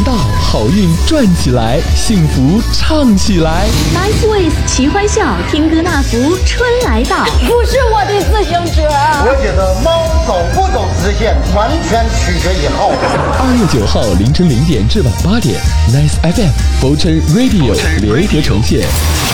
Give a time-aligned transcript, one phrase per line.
[0.00, 3.66] 年到，好运转起来，幸福唱起来。
[3.94, 7.24] Nice ways，齐欢笑，听歌纳福，春来到。
[7.46, 8.82] 不是我的自行车。
[9.26, 12.96] 我觉得猫走不走直线，完全取决于耗子。
[13.38, 15.60] 二月九号凌晨零点至晚八点
[15.92, 18.86] ，Nice FM 佛城 Radio 联合呈现，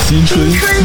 [0.09, 0.41] 新春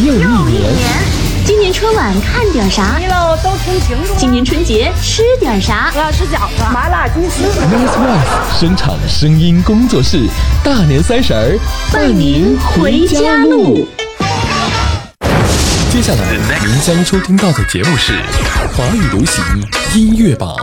[0.05, 1.30] 又一年。
[1.45, 2.97] 今年春晚看点啥？
[2.99, 4.13] 你老都听清楚。
[4.17, 5.91] 今年春节吃点啥？
[5.95, 7.43] 我要吃饺子、麻辣鸡丝。
[7.43, 10.27] Nice Voice 声场声音工作室，
[10.63, 11.57] 大年三十儿
[11.91, 13.87] 伴您回家路。
[15.91, 16.19] 接下来
[16.65, 18.13] 您将收听到的节目是
[18.75, 19.43] 华语流行
[19.93, 20.55] 音乐榜，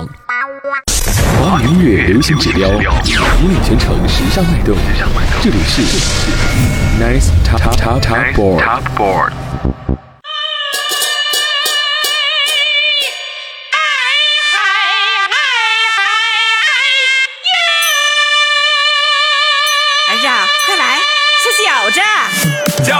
[1.43, 4.77] 华语音乐流行指标，引领全城时尚脉动。
[5.43, 5.83] 这里是
[6.99, 8.33] Nice Top Top Top
[8.97, 9.33] Board。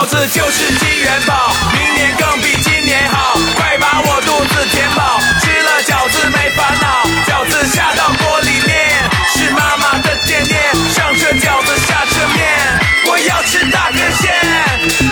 [0.09, 1.53] 子就是金元宝，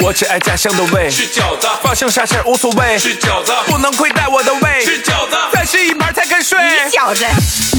[0.06, 6.56] 我只爱家乡的味，吃饺子，发生啥事无所谓，吃饺子，不能亏待我的胃，吃饺子，再吃一盘才肯睡，
[6.92, 7.24] 饺子。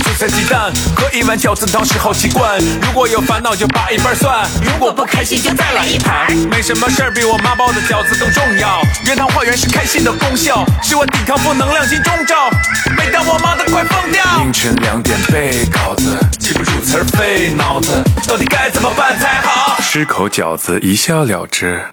[0.03, 2.59] 韭菜鸡蛋和一碗饺子汤是好习惯。
[2.81, 6.29] 如果有烦恼就扒一半蒜，如果不开心就再来一盘。
[6.51, 8.81] 没什么事儿比我妈包的饺子更重要。
[9.05, 12.49] 原汤化原是开心的功效，是我抵抗负能量金钟罩。
[12.97, 19.81] 每当我忙得快疯掉，凌晨两点背稿子，记不住词儿费脑子，到底该怎么办才好？
[19.81, 21.85] 吃口饺子一笑了之。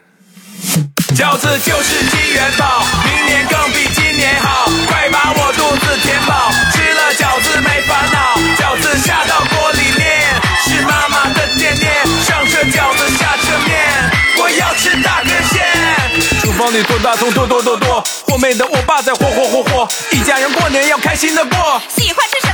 [1.15, 6.51] 饺子就是金元宝，明年更比今年好，快把我肚子填饱。
[6.73, 11.93] 吃了饺子没烦恼，饺子下到锅里面，是妈妈的惦念。
[12.25, 16.41] 上车饺子下车面，我要吃大根线。
[16.41, 21.81] 厨房里多大葱剁剁剁剁，后面的我爸在霍霍霍霍，一家人过年要开心的过。
[21.95, 22.49] 喜欢吃什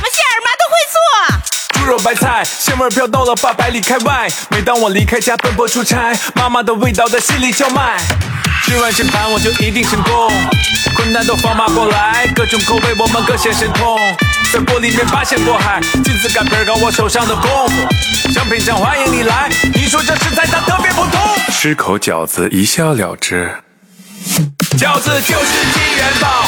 [1.81, 1.85] 做。
[1.85, 4.27] 猪肉白菜，香味飘到了八百里开外。
[4.51, 7.97] 每当我离开家奔波出差，妈妈的味道在心里叫卖。
[8.63, 10.31] 吃完这盘我就一定成功，
[10.95, 13.97] 困难都放马过来，各种口味我们各显神通。
[14.53, 18.31] 在锅里面八仙过海，金子擀皮搞我手上的功夫。
[18.31, 21.19] 商品酱欢迎你来，你说这食材它特别普通。
[21.51, 23.51] 吃口饺子一笑了之，
[24.77, 26.45] 饺子就是金元宝，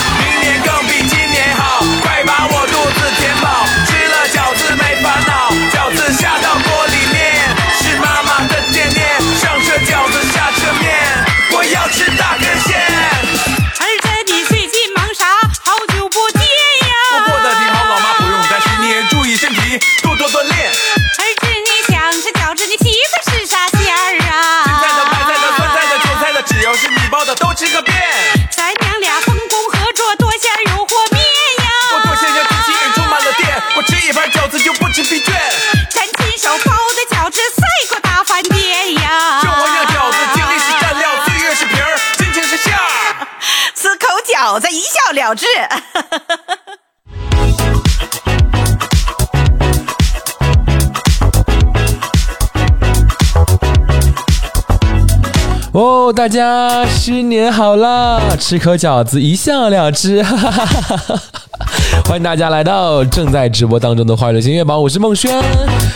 [44.54, 45.48] 我在一笑了之。
[55.74, 58.36] 哦，大家新年好啦！
[58.40, 61.43] 吃口饺子一笑了之，哈哈哈哈哈哈！
[62.06, 65.42] 欢迎大家来到正在直播当中的《花语流行音乐榜》，我是孟轩。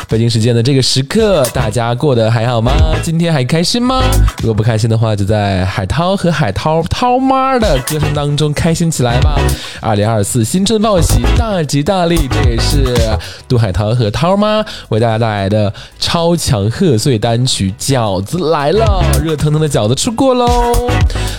[0.07, 2.71] 北京时间的这个时刻，大家过得还好吗？
[3.03, 4.01] 今天还开心吗？
[4.39, 9.37] 如果不开心的话，就在海涛和海涛涛妈的歌声当中开心起来吧！
[9.81, 12.27] 二零二四新春报喜，大吉大利！
[12.29, 12.95] 这也是
[13.47, 20.47] 杜海涛和涛妈为大家带来的超强贺岁单曲《饺子来了》，热腾腾的饺子出锅喽！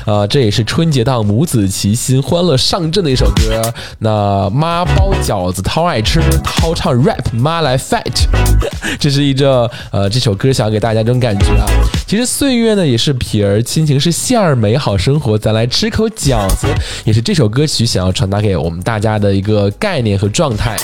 [0.05, 3.73] 啊，这也是春节档母子齐心、欢乐上阵的一首歌。
[3.99, 8.27] 那妈包饺子，涛爱吃，涛唱 rap，妈来 fight。
[8.99, 11.65] 这是一个呃，这首歌想要给大家这种感觉啊。
[12.09, 16.67] 其实岁月呢也是皮儿，亲情是馅儿，美好生活咱来吃口饺子，
[17.05, 20.77] 也是这首歌曲想要传达给我们大家的一个概念和状态。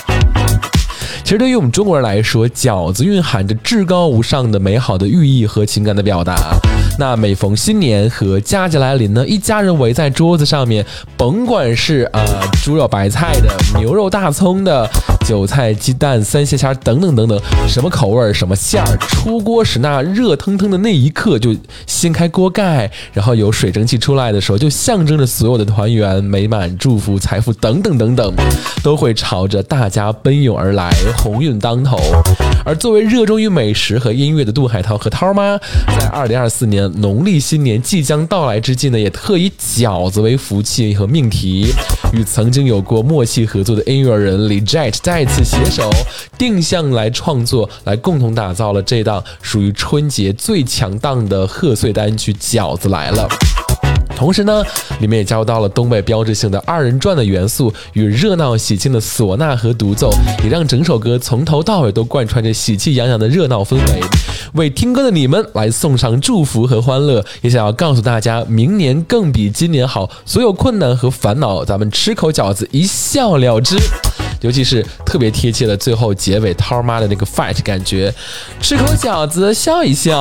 [1.22, 6.34] 其实对于我们中国人来说，饺子蕴含着至高无上的美好的寓意和情感的表达。
[6.98, 10.84] 那每逢新年和佳节来临呢，一家人围在桌子上面，
[11.16, 12.20] 甭管是呃
[12.62, 14.88] 猪肉白菜的、牛肉大葱的、
[15.26, 21.52] 韭菜鸡蛋三鲜虾等等等等，什么口味儿什么馅儿，出锅时那热腾腾的那一刻，就
[21.84, 28.32] 掀开锅盖，然后有水蒸气出来的时候，就象征着所有的团圆、美满、祝福、财富等等等等，
[28.84, 31.98] 都会朝着大家奔涌而来，鸿运当头。
[32.64, 35.58] 而作为热衷于美食和音乐的杜海涛和涛妈，
[35.98, 41.66] 在二零二四年农历新年即将到来之际呢，也特以饺子为福气和命题，
[42.12, 45.90] 与曾经有过默契合作的音乐人李 Jet 再次携手，
[46.38, 53.28] 定向来创作，来共同打造了这档属于春节最强档的贺岁单曲《饺子来了》。
[54.16, 54.62] 同时呢，
[55.00, 60.10] 里面也加入到了东北标志性的二人转的元素与热闹喜庆的唢呐和独奏，
[60.42, 64.00] 也让整首歌从头到尾都贯穿着喜气洋洋的热闹氛围，
[64.54, 73.76] 为听歌的你们来送上祝福和欢乐，也想要告诉大家，明年更比今年好，所有困难和烦恼，咱们吃口饺子一笑了之。
[74.40, 78.14] 尤其是特别贴切的最后结尾涛妈的那个 fight 感觉，
[78.60, 80.20] 吃口饺子笑一笑。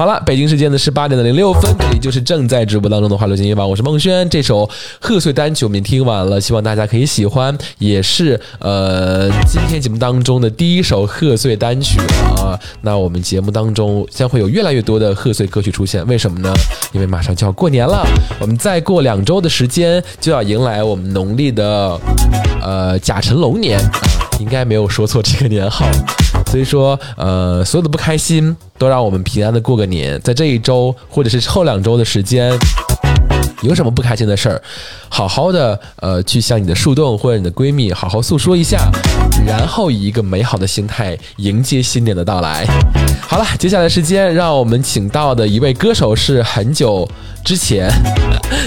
[0.00, 4.26] 好了，北京时间的十八点的零六分，这里就是正在直播当中的《花流金夜榜》，我是孟轩。
[4.30, 4.66] 这首
[4.98, 12.00] 贺岁单曲我们听完了，希望大家可以喜欢，也是呃今天节目当中的第一首贺岁单曲
[12.38, 12.58] 啊。
[12.80, 16.50] 那我们节目当中将会有越来越多的贺岁歌曲出现，为什么呢？
[16.94, 18.02] 因为马上就要过年了，
[18.40, 22.00] 我们再过两周的时间就要迎来我们农历的
[22.62, 24.00] 呃甲辰龙年啊，
[24.38, 25.84] 应该没有说错这个年号。
[26.50, 32.52] 所以说，呃，所有的不开心都让我们平安的过个年，在这一周或者是后两周的时间。
[33.62, 34.62] 有什么不开心的事儿，
[35.08, 38.90] 好好的呃去向你的树洞或者你的闺蜜好好诉说一下，
[39.46, 42.66] 然后以一个美好的心态迎接新年的到来。
[43.20, 47.08] 好了，接下来时间让我们请到的一位歌手是很久
[47.44, 47.88] 之前，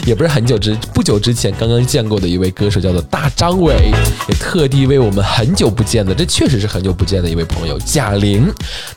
[0.05, 3.91] 也不是很久之不久之前刚刚见过的一位歌手，叫做大张伟，
[4.29, 8.49] 也特地为我们很久不见的，这确实是很久不见的一位朋友贾玲。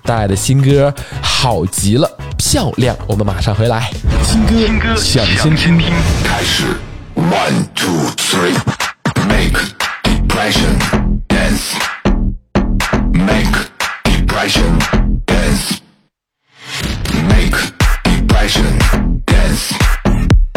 [0.04, 2.96] 带来的新歌好极了，漂亮。
[3.08, 3.90] 我们马上回来，
[4.22, 4.44] 新
[4.78, 5.78] 歌抢先听。
[6.24, 6.64] 开始
[7.14, 9.58] ，one two three，make
[10.02, 10.78] depression
[11.28, 12.10] dance，make
[14.04, 14.78] depression
[15.26, 15.90] dance，make
[18.04, 18.78] depression
[19.26, 20.52] dance，make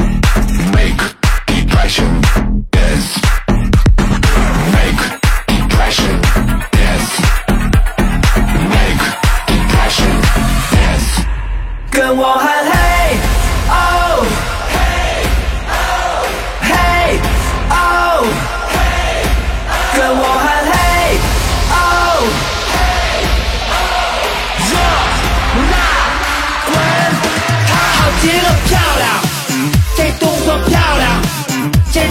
[1.48, 2.22] depression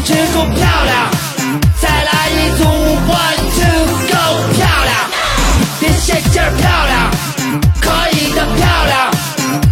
[0.09, 1.11] 坚持住漂亮，
[1.83, 3.61] 再来一组 one two
[4.09, 4.17] go
[4.57, 4.91] 漂亮，
[5.79, 6.97] 别泄劲儿漂亮，
[7.79, 9.13] 可以的漂亮。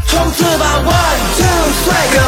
[0.06, 1.40] 冲刺吧，one two
[1.86, 2.20] three，跟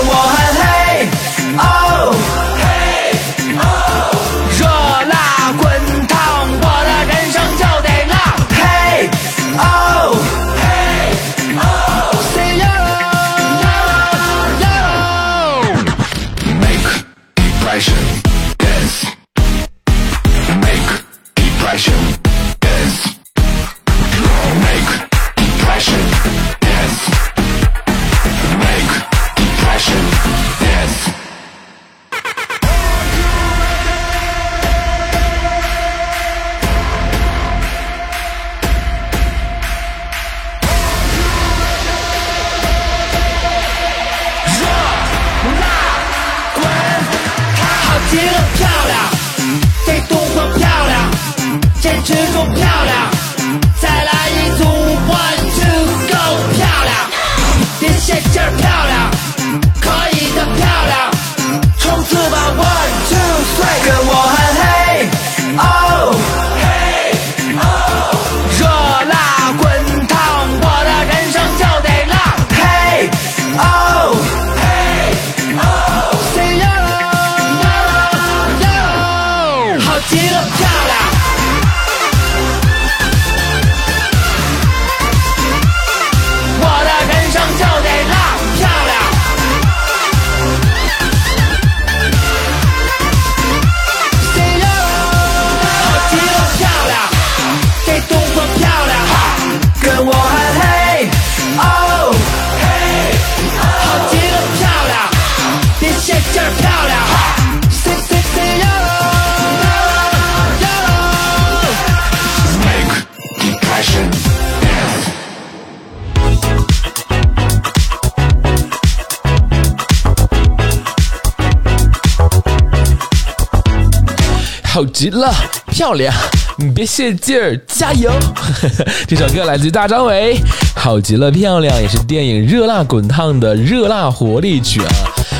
[124.98, 125.32] 极了，
[125.70, 126.12] 漂亮，
[126.56, 128.10] 你别泄劲儿，加油！
[129.06, 130.34] 这首歌来自于大张伟，
[130.74, 134.88] 《好极了漂亮》也是电影《热辣滚烫》的热辣活力曲啊。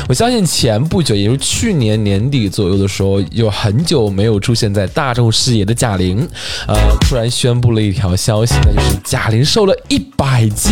[0.07, 6.25] 我相信前不久，也就是去年年底左右的时候，有很久没有出现在大众视野的贾玲，
[6.65, 10.71] 呃，突然宣布了一条消息，那就是贾玲瘦了一百斤。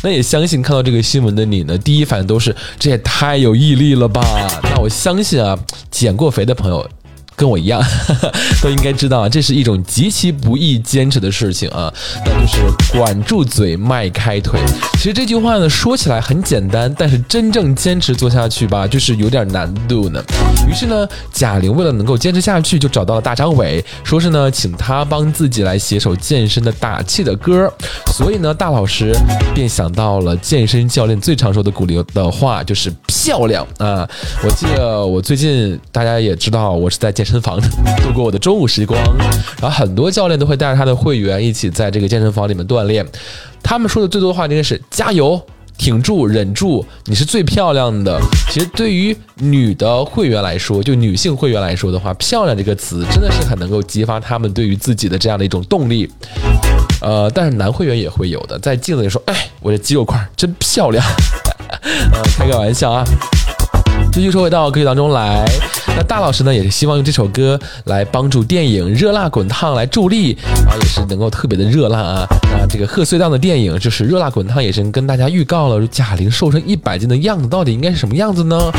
[0.00, 4.24] 那也相信看到这个新闻的你呢，第一反应都是这也太有毅力了吧？
[4.62, 5.58] 那我相信啊，
[5.90, 6.88] 减过肥的朋友。
[7.34, 7.82] 跟我一样，
[8.62, 11.92] 都应该知道啊，这是一种极其不易坚持的事情啊，
[12.24, 14.60] 那就是管住嘴，迈开腿。
[14.94, 20.22] 其实这句话呢，说起来很简单，但是真正坚持做下去吧，就是有点难度呢。
[20.68, 27.72] 于是呢，贾玲为了能够坚持下去，就找到了大张伟，说是呢，请他帮自己来写首健身的打气的歌。
[28.12, 29.12] 所以呢，大老师
[29.54, 34.08] 便想到了健身教练最常说的鼓励的话，就是漂亮啊。
[34.44, 39.00] 我记得我最近大家也知道，我是在健健身房度过我的中午时光，
[39.60, 43.06] 然后很多教练都会带着他的会员一起在这个健身房里面锻炼。
[43.62, 45.40] 他们说的最多的话应该是加油。
[45.78, 48.20] 挺住，忍住，你是最漂亮的。
[48.50, 56.08] 其实对于女的会员来说，就女性会员来说的话，“漂亮”这个词真的是很能够激发他们对于自己的这样的一种动力。
[57.00, 61.04] 呃，但是男会员也会有的，在镜子里说：“哎，我的肌肉块真漂亮。”
[62.12, 63.02] 呃，开个玩笑啊。
[64.12, 65.42] 继续说回到歌曲当中来，
[65.96, 70.36] 那大老师呢也是希望用这首歌来帮助电影《热辣滚烫》来助力，
[70.68, 72.26] 啊，也是能够特别的热辣啊。
[72.58, 78.70] 那这个贺岁档的电影就是《热辣滚烫》，也是跟大家预告了贾玲瘦成一百斤的样子到底应该是什么样子呢？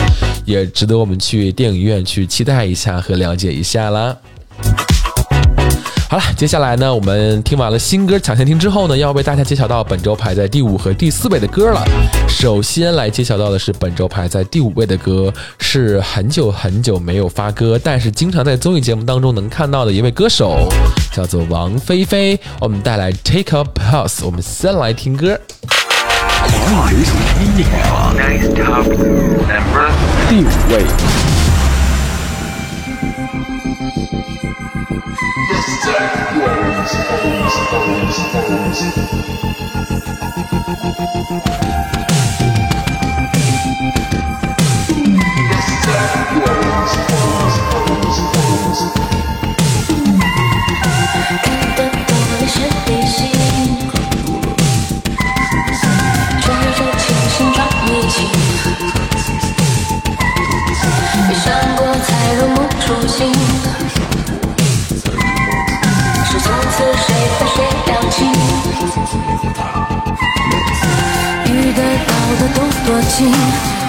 [0.46, 4.16] 也值得我们去电影院去期待一下和了解一下啦。
[6.13, 11.84] 好了，接下来呢，我们听完了新歌抢先听之后呢，要为大家揭晓到本周排在第五和第四位的歌了。
[12.29, 20.70] 首先来揭晓到的是本周排在第五位的歌，是很久很久没有发歌，但是经常在综艺节目当中能看到的一位歌手，
[21.12, 22.39] 叫做王菲菲。
[22.60, 25.39] 我们带来 Take a Pause，我们先来听歌。
[26.48, 28.15] 华语流行音乐榜
[30.29, 31.52] 第五位。
[35.93, 36.33] 看
[72.40, 73.32] 的多多情，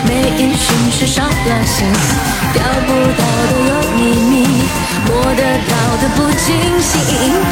[0.07, 1.87] 没音讯是少了心，
[2.53, 4.35] 钓不到的有秘密。
[5.07, 6.93] 摸得到的不清醒，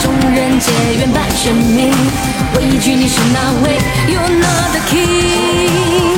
[0.03, 1.93] 众人皆愿拜神明。
[2.57, 6.12] 畏惧你是哪位？You're not the king,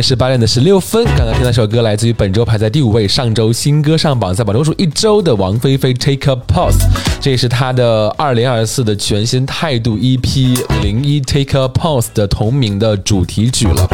[0.00, 1.04] 是八点的十六分。
[1.16, 6.78] 刚刚听到一首歌来自于本周排在第五位，上周新歌上榜，在榜中数一周的王菲菲《Take a Pause》，
[7.20, 13.88] 这也是她的二零二四的全新态度 EP《零一 Take a Pause》的同名的主题曲了。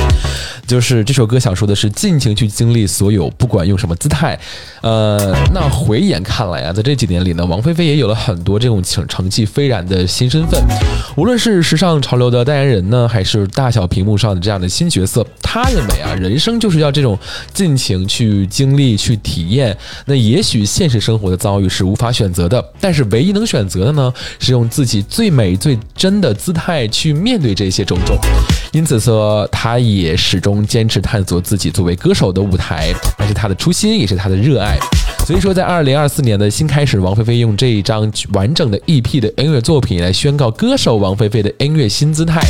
[0.67, 4.39] 就是这首歌想说的是，尽情去经历所有，不管用什么姿态。
[4.83, 10.61] 呃，那回眼看来啊，在这几年里呢，王菲菲也有了很多这种成成绩斐然的新身份，
[11.17, 17.19] 无论是时尚潮流的代言人呢，还是大小屏幕上的这样的新角色，她认为啊，人生就是要这种
[17.53, 19.77] 尽情去经历、去体验。
[20.05, 28.17] 那也许现实生活的遭遇是无法选择的，但是唯一能选择的呢，是用自己最美、最真的姿态去面对这些种种。
[28.73, 34.79] 因此说，她也始终坚持探索自己作为歌手的舞台，那是他的初心，也是他的热爱。
[35.27, 42.41] 所以说，在二零二四年的新开始，王菲菲用这一张完整的 EP 的音乐作品来宣告歌手王菲菲的音乐新姿态。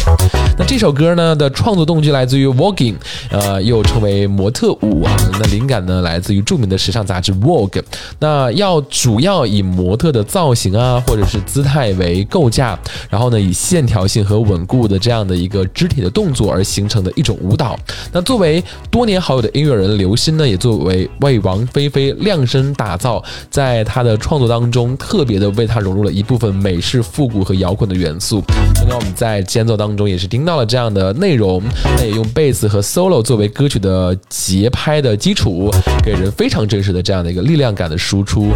[0.59, 2.97] 那这首歌呢的创作动机来自于 Voguing，
[3.31, 5.17] 呃，又称为模特舞啊。
[5.41, 7.83] 那灵感呢来自于著名的时尚杂志 Vogue。
[8.19, 12.79] 那要主要以模特的造型啊，或者是姿态为构架，
[13.09, 17.75] 然后呢以线条性和稳固的这样的一个肢体的动作而形成的一种舞蹈。
[18.13, 28.43] 那作为多年好友的音乐人刘鑫呢，也作为为王菲菲量身打造，在他的创作当中，特别的为他融入了一部分美式复古和摇滚的元素。
[28.75, 31.63] 刚刚我们在间奏当中也是听到了这样的内容，
[31.97, 35.71] 那也用贝斯和 solo 作为歌曲的节拍的基础，
[36.05, 38.49] 给人非常真实的这样的一个力量感的输出。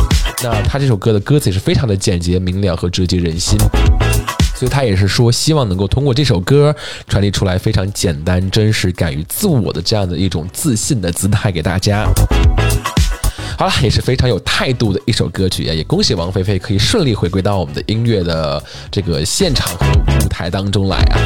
[0.43, 3.59] 那他这首歌的歌词也是非常的简洁明了和直击人心。
[4.55, 6.75] 所以他也是说，希望能够通过这首歌
[7.09, 12.07] 传递出来非常简单、真实、敢于自我的这样的一种自信的姿态给大家。
[13.61, 15.75] 好了，也是非常有态度的一首歌曲啊！
[15.75, 19.87] 也恭喜王菲菲可以顺利回归到我们的音乐的这个现场和
[20.25, 21.21] 舞台当中来啊！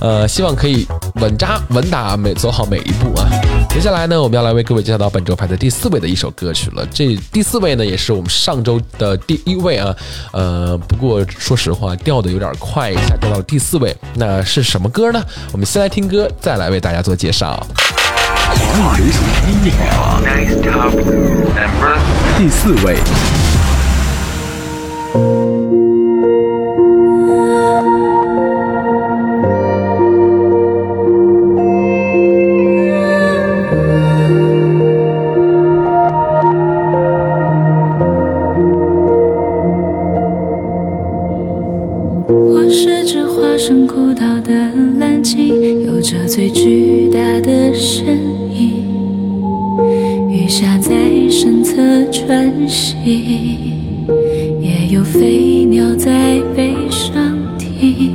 [0.00, 3.28] 呃，希望可以稳扎稳打，每走好每一步啊！
[3.70, 6.86] 接下来呢，我们要来为各位介绍到本周排在第四位的一首歌曲了。
[6.92, 9.92] 这第四位呢，也是我们上周的第一位啊。
[10.32, 13.92] 呃，不过说实话，掉的有点快一下，掉到了第四位。
[14.14, 15.20] 那是什么歌呢？
[15.50, 17.66] 我们先来听歌，再来为大家做介绍。
[18.34, 19.70] 华语流行音乐
[22.36, 22.98] 第四位。
[54.90, 58.14] 有飞鸟在背上停。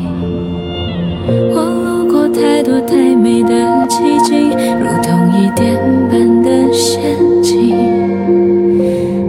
[1.52, 5.76] 我路过太多太美的奇景，如同一点
[6.10, 7.02] 般的陷
[7.42, 7.76] 阱，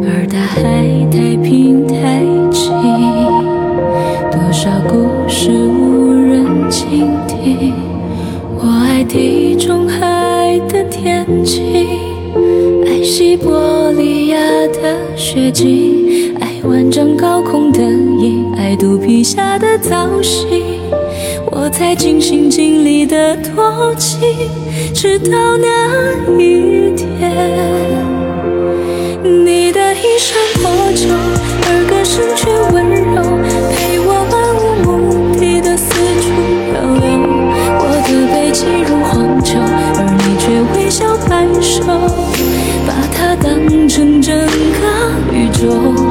[0.05, 0.61] 而大海
[1.11, 2.70] 太平太静。
[4.31, 7.72] 多少故事无人倾听？
[8.59, 11.87] 我爱地中海的天晴，
[12.87, 15.89] 爱西伯利亚的雪景，
[18.70, 20.62] 在，肚皮下的造型。
[21.50, 24.20] 我才尽心尽力的多情，
[24.94, 27.09] 直到那一天。
[29.24, 31.09] 你的衣衫破旧，
[31.66, 33.18] 而歌声却温柔，
[33.74, 34.88] 陪我漫无目
[35.35, 35.90] 的的四
[36.22, 36.30] 处
[36.70, 37.04] 漂流。
[37.83, 39.59] 我的背脊如荒丘，
[39.98, 40.46] 而你却
[40.78, 41.83] 微笑摆首，
[42.87, 44.80] 把它当成整个
[45.33, 46.10] 宇宙。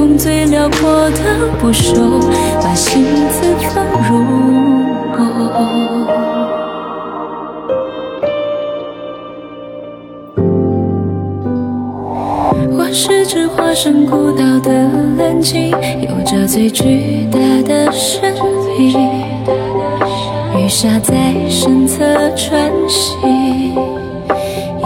[0.00, 1.18] 空最辽阔的
[1.60, 1.92] 不朽，
[2.62, 4.24] 把心字放入
[5.12, 5.20] 我。
[12.78, 14.72] 我是只化身孤岛的
[15.18, 18.34] 蓝鲸，有着最巨大的身
[18.78, 18.96] 影，
[20.56, 22.02] 鱼虾在身侧
[22.34, 23.74] 穿行，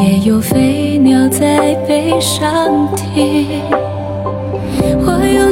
[0.01, 3.61] 也有飞鸟在背上停。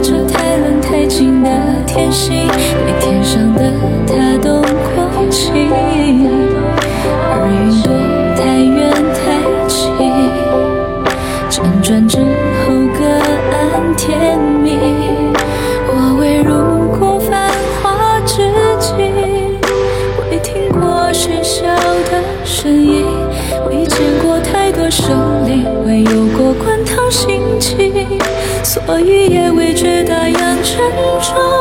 [0.02, 1.48] 这太冷太静的
[1.86, 2.48] 天，性
[2.84, 3.72] 比天上的
[4.04, 5.52] 他都狂情。
[7.30, 7.88] 而云朵
[8.36, 9.22] 太远太
[9.68, 9.80] 轻，
[11.48, 13.00] 辗转之后各
[13.54, 14.76] 安天命。
[15.86, 16.50] 我未入
[16.98, 18.90] 过繁华之境，
[20.18, 21.62] 未听过喧嚣
[22.10, 23.06] 的声音，
[23.70, 28.18] 未见过太多生灵，未有过滚烫心情，
[28.64, 29.61] 所以也未。
[31.22, 31.51] 沉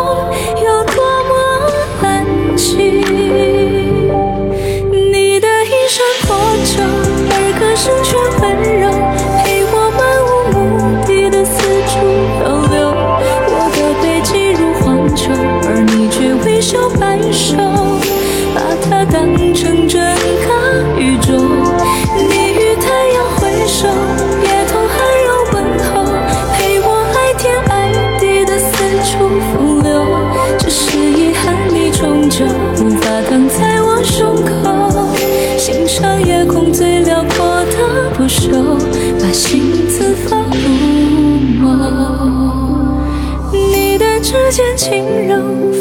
[44.32, 45.36] 指尖轻柔，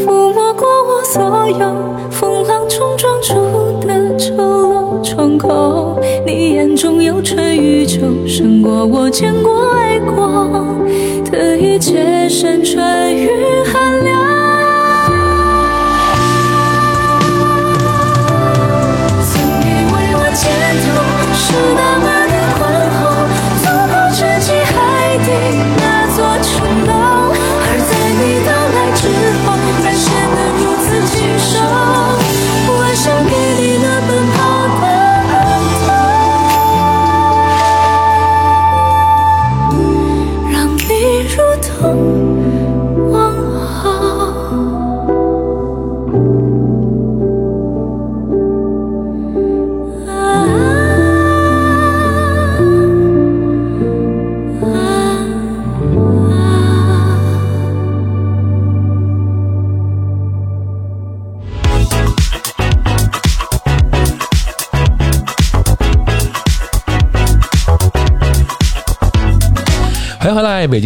[0.05, 6.01] 抚摸过我所有风浪冲撞出的丑陋窗口。
[6.27, 10.77] 你眼中有春与秋，胜过我见过爱过
[11.31, 13.31] 的一切山川与
[13.73, 14.30] 寒凉。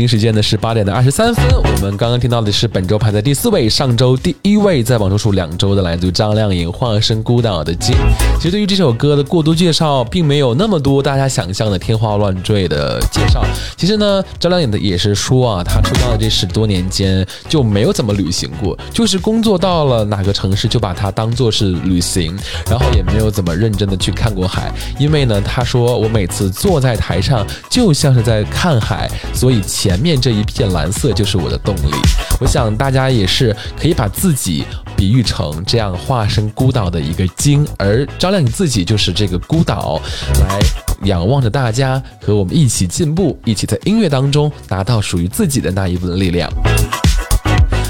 [0.06, 1.44] 时间呢是八点的二十三分。
[1.54, 7.94] 我们刚刚听到的是本周排在第四位，上周第一位，在榜中数两周的来自张靓颖《化身孤岛的鲸》。
[8.36, 13.44] 其实对于这首歌的过多介绍，并没有那么多大家想象的天花乱坠的介绍。
[13.76, 22.36] 其实呢，张靓颖的也是说啊，她出道的这十多年间就没有怎么旅行过，就是工作到了哪个城市就把它当做是旅行，
[22.70, 24.72] 然后也没有怎么认真的去看过海。
[24.98, 31.92] 因为呢，她说我每次坐在台上就像是在看海，所以前前面这一片蓝色就是我的动力。
[32.40, 34.64] 我想大家也是可以把自己
[34.96, 40.02] 比喻成这样化身孤岛的一个鲸，而张亮你自己就是这个孤岛，
[40.40, 40.58] 来
[41.04, 46.50] 仰望着大家，和我们一起进步，一起在音乐当中达到属于自己的那一份力量。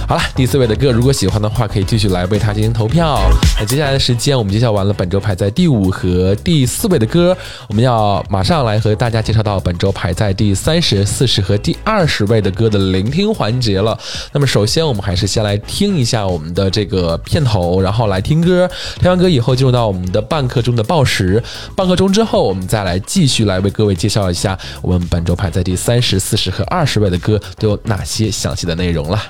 [0.06, 3.18] 好了，第四位的歌，如果喜欢的话，可以继续来为他进行投票。
[3.58, 7.34] 那接下来的时间，我们介绍完了本周排在第五和第四位的歌，
[7.68, 13.98] 我们要马上来和大家介绍到本周排在第三十四十和第二十位的歌的聆听环节了。
[14.32, 18.70] 那么首先，我们还是先来听一下我们的这个片头，然后来听歌。
[19.00, 21.42] 听完歌以后，进入到我们的半刻钟的报时。
[21.74, 29.22] 半刻钟之后，我们再来继续来为各位介绍一下我们本周排在第三十四十和二十位的歌都有哪些详细的内容了。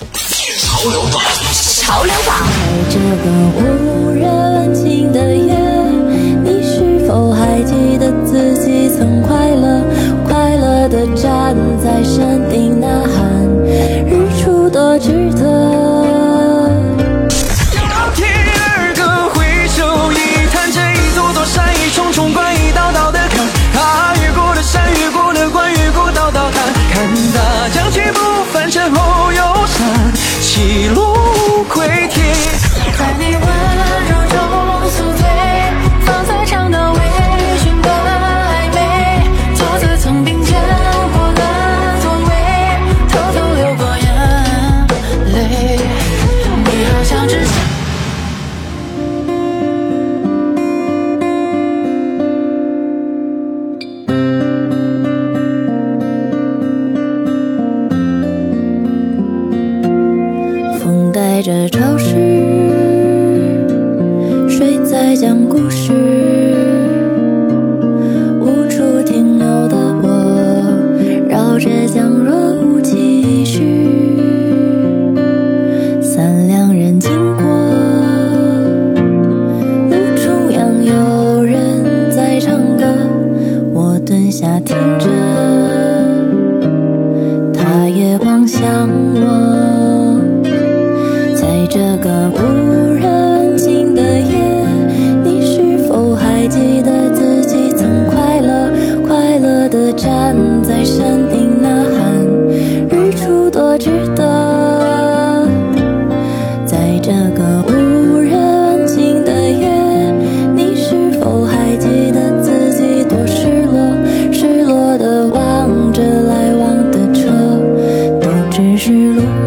[0.84, 3.24] 潮流榜，在这个
[3.56, 4.20] 无人
[4.52, 5.34] 问津的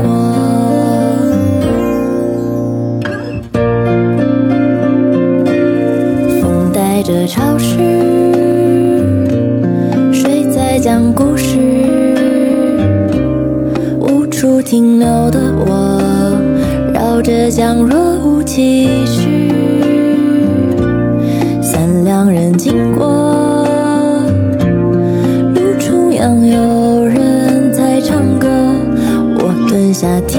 [0.01, 0.07] 过
[6.41, 7.77] 风带着潮湿
[10.11, 11.57] 睡在讲故事
[13.99, 16.39] 无处停留的我
[16.93, 19.27] 绕着江若无其事
[21.61, 23.65] 三两人经过
[25.53, 26.76] 路中央有
[29.99, 30.36] 夏天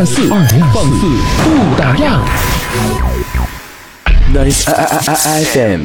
[0.00, 1.00] 二零二四，二零放肆
[1.44, 2.24] 不打烊。
[4.32, 5.80] Nice I I I I FM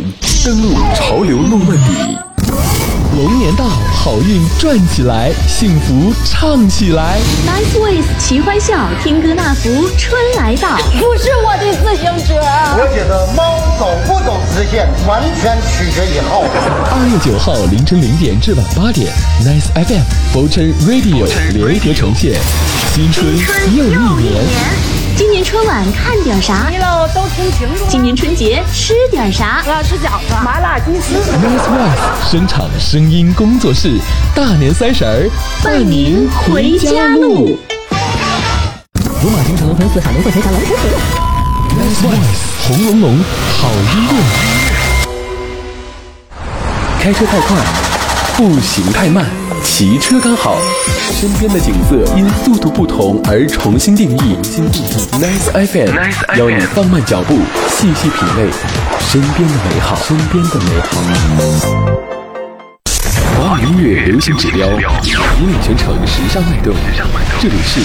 [0.46, 2.18] 登录潮流诺曼底，
[3.16, 7.18] 龙年到，好运转起来，幸福唱起来。
[7.48, 10.76] Nice Voice 齐欢笑，听歌纳福，春来到。
[11.00, 12.36] 不是我的自行车。
[12.78, 16.44] 我觉得猫走不走直线，完全取决以后。
[16.92, 19.08] 二月九号凌晨零点至晚八点
[19.46, 22.34] ，Nice FM 佛城 Radio 联合呈现，
[22.94, 23.26] 新春
[23.74, 25.05] 又一年。
[25.18, 26.68] 今年春晚看点啥？
[26.70, 27.86] 你喽都听清楚。
[27.88, 29.64] 今年春节吃点啥？
[29.66, 31.16] 我要吃饺子、麻辣鸡丝。
[31.16, 33.98] Nice Voice 声场声音工作室，
[34.36, 35.30] 大年三十儿
[35.64, 37.58] 伴您回家路。
[39.24, 40.90] 罗马京城分四海龙凤呈祥龙湖湖。
[41.80, 43.24] Nice Voice 红龙龙
[43.58, 44.16] 好音乐。
[47.00, 47.56] 开车太快，
[48.36, 49.26] 步行太慢，
[49.66, 50.58] 骑车刚好。
[51.12, 54.38] 身边的景色因速度不同而重新定义。
[55.20, 57.38] Nice FM 邀你放慢脚步，
[57.70, 58.50] 细细品味
[59.00, 59.98] 身边的美好。
[59.98, 61.02] 身边的美好。
[63.38, 66.74] 华语音乐流行指标，引领全城时尚脉动。
[67.42, 67.82] 这里是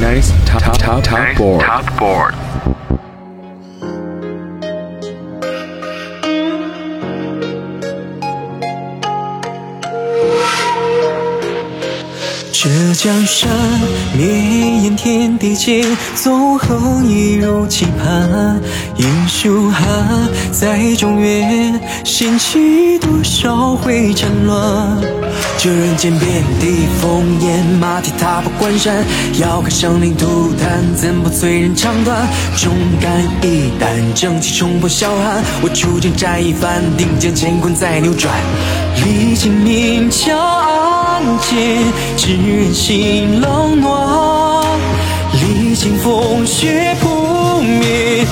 [0.00, 2.32] Nice Top Top Top Board。
[13.00, 13.48] 江山
[14.16, 18.60] 绵延天地间，纵横一如棋盘。
[18.96, 19.86] 英雄汉
[20.50, 24.98] 在中原，掀起多少回战乱？
[25.58, 29.04] 这人间遍地烽烟，马蹄踏破关山，
[29.38, 32.26] 遥看生灵涂炭，怎不催人肠断？
[32.56, 35.40] 忠肝义胆，正气冲破霄汉。
[35.62, 38.34] 我出征战一番，定将乾坤再扭转。
[38.96, 40.97] 历经明枪暗
[41.40, 43.88] 箭，知人心冷暖。
[45.32, 48.26] 历经风雪扑灭，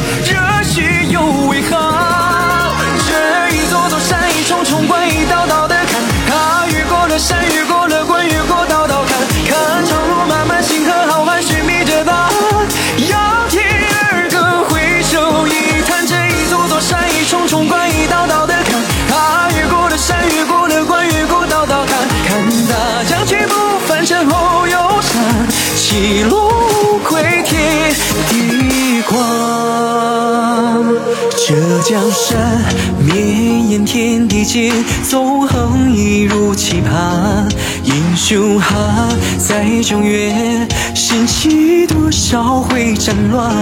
[31.88, 32.60] 江山
[32.98, 34.72] 绵延天地间，
[35.08, 37.46] 纵横一如棋盘。
[37.84, 40.66] 英雄汉在中原，
[41.08, 43.54] 掀起多少回战乱？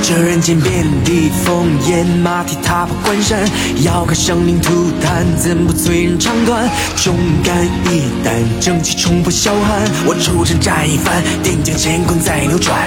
[0.00, 3.36] 这人间遍地烽烟，马蹄踏破关山，
[3.82, 6.70] 要看生灵涂炭，怎不催人肠断？
[6.94, 9.90] 忠肝义胆，正气冲破霄汉。
[10.06, 12.78] 我出征战一番，定将乾坤再扭转。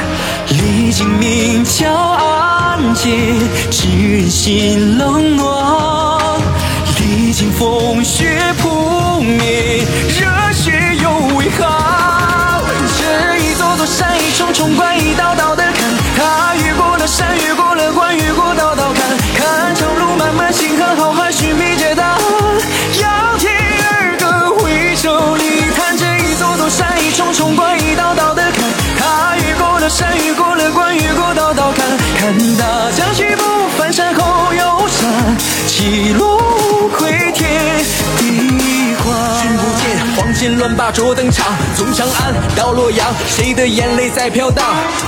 [0.52, 3.12] 历经明桥暗箭，
[3.72, 6.40] 知人心冷暖。
[6.98, 9.84] 历经风雪扑灭，
[10.18, 10.54] 热
[35.86, 36.35] 一路
[40.50, 44.66] 乱霸着登场，从长安到洛阳，谁的眼泪在飘荡？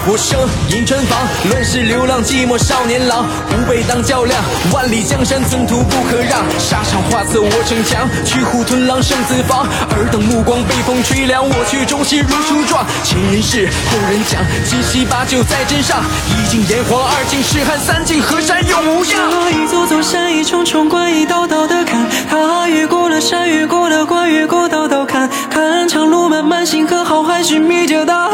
[0.08, 0.40] 我生
[0.72, 1.20] 银川房，
[1.50, 12.86] 乱世流浪，寂寞少年郎，不被当较量，万里江山寸土不可让，沙场画策我逞强，驱虎吞狼胜子房，尔等目光被风吹凉，我却忠心如初壮。
[13.04, 19.18] 前人事后人讲，七七八九在斟上，一敬炎黄，二敬诗汉，三敬河山永无恙。
[19.52, 28.32] 一座座山，一重重关，一道道的坎，他越过了山，越过了关，越过道道坎，看长路漫漫，星河浩瀚，寻觅着答案。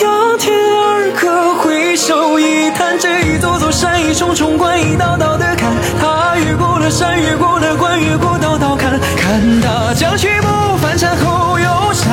[0.00, 12.08] 仰天而歌，回首一叹，这一座座山，一重重关，一道道的坎，他越过了山，越过了关，越过道道坎，看大江去不翻山后有山，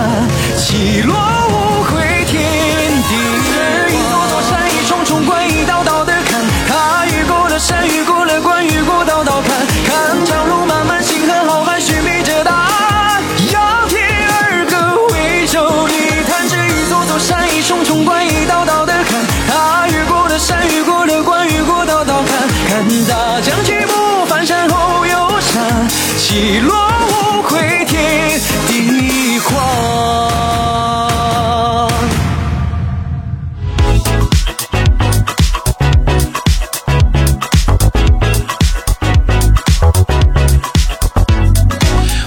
[0.57, 1.15] 起落
[1.49, 2.04] 无悔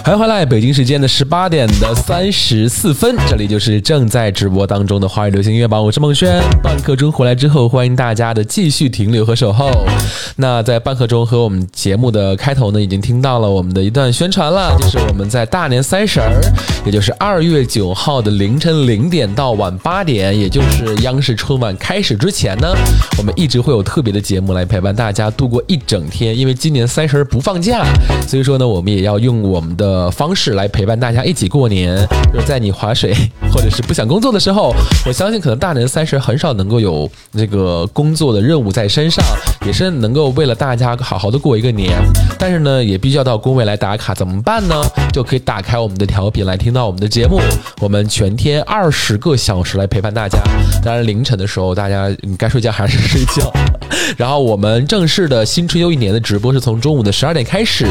[0.09, 6.40] 欢迎回来，北京时间的十八点的三十四分，这里就是正在直播当中的华语流行音乐榜，我是孟轩。
[6.62, 9.71] 半刻钟回来之后，欢迎大家的继续停留和守候。
[10.37, 16.40] 那在半刻钟和我们节目的开头呢，已经听到了我们的一段宣传了，就是我们在大年三十儿，
[16.87, 22.74] 也就是二月九号的凌晨零点到晚八点，也就是央视春晚开始之前呢，
[23.18, 26.35] 我们一直会有特别的节目来陪伴大家度过一整天。
[26.35, 27.85] 因为今年三十儿不放假，
[28.26, 29.97] 所以说呢，我们也要用我们的。
[29.99, 31.96] 呃方式来陪伴大家一起过年，
[32.32, 33.12] 就是在你划水
[33.53, 34.72] 或者是不想工作的时候，
[35.05, 39.24] 我相信可能大年三十很少能够有这个工作的任务在身上，
[39.66, 41.99] 也是能够为了大家好好的过一个年。
[42.38, 44.80] 但是呢，也必须要到工位来打卡，怎么办呢？
[45.12, 47.40] 就可以打开我们的调频来听到我们的节目，
[47.80, 50.38] 我们全天二十个小时来陪伴大家。
[50.84, 53.53] 当然凌晨的时候，大家该睡觉还是睡觉。
[54.16, 57.86] 然后我们正式的新春又一年的直播是从中午的十二点开始，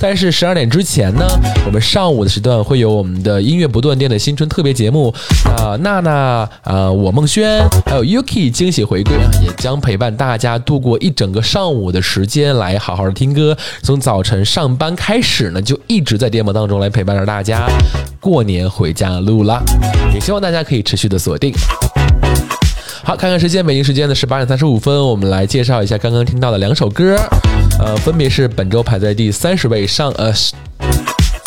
[0.00, 1.26] 但是十二点之前呢？
[1.66, 5.12] 我们上午的时段会有我们的音乐不断电的新春特别节目，
[5.58, 13.56] 啊，娜娜啊，我孟轩，还有 Yuki 惊喜回归啊，也将陪伴大家度过一整个上午的时间，来好好的听歌。
[13.82, 17.66] 从早晨上班开始呢，就一直在电波当中来陪伴着大家
[18.20, 19.62] 过年回家的路啦，
[20.12, 21.52] 也希望大家可以持续的锁定。
[23.02, 27.16] 好，看看时间，北京时间的十八点三十五分，我们来介绍一下刚刚听到的两首歌，
[27.78, 30.32] 呃，分别是本周排在第三十位上，呃。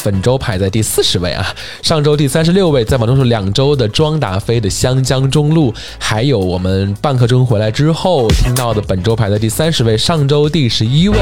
[0.08, 1.46] 本周排在第四十位啊，
[1.82, 11.18] 上周第三十六位，在榜中是两周的庄达菲的《湘江中路》，还有我们半刻钟回来之后听到的本周排在第三十位，上周第十一位，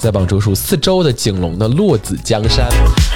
[0.00, 2.66] 在榜中数四周的景龙的《落子江山》。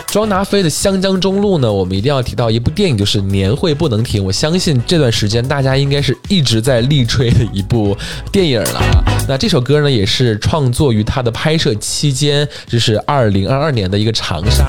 [0.07, 4.23] 庄达菲的《湘江中路》呢，我们一定要提到一部电影，就是《年会不能停》。
[4.27, 7.97] 我相信这段时间大家应该是一直在力吹的一部
[8.31, 8.83] 电影了。
[9.27, 14.69] 那这首歌呢，也是创作于他的拍摄期间，就是二零二二年的一个长沙。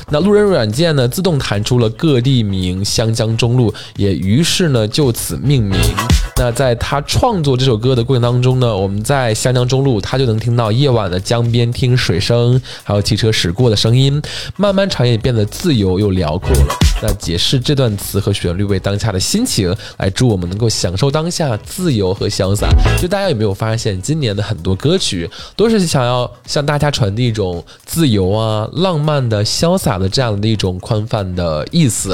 [0.13, 5.79] 那路人软件呢，自动弹出了各地名湘江中路，也于是呢就此命名。
[6.35, 14.21] 那在他创作这首歌的过程当中呢，我们在湘江中路，他就能听到夜晚的江边听水声，还有汽车驶过的声音，
[14.57, 16.75] 慢慢长夜变得自由又辽阔了。
[17.01, 22.67] 那解释这段词和旋律为当下的心情，来祝我们能够享受当下自由和潇洒。
[23.01, 32.09] 就大家有没有发现，今年的很多歌曲都是想要向大家传递一种自由啊、浪漫的、潇洒的这样的一种宽泛的意思。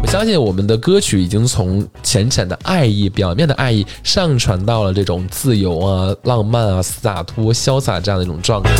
[0.00, 8.70] 我相信我们的歌曲已经从浅浅的爱意、表面的爱意，上传到了这种自由啊、浪漫啊、洒脱、潇洒这样的一种状态，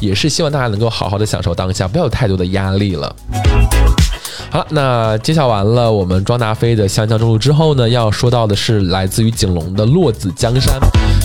[0.00, 3.14] 也是希望大家能够好好的享受当下，不要有太多的压力了。
[4.50, 10.74] 好了，那揭晓完了我们庄达菲的《湘江中路》之后呢，要说到的是来自于景龙的《落子江山》。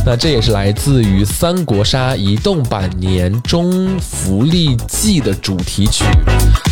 [0.06, 6.04] 那这也是来自于三国杀移动版年终福利季的主题曲。